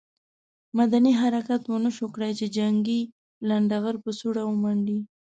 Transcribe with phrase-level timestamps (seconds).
[0.77, 3.01] مدني حرکت ونه شو کړای چې جنګي
[3.49, 4.99] لنډه غر په سوړه ومنډي.